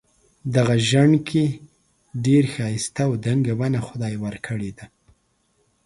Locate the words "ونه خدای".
3.59-4.15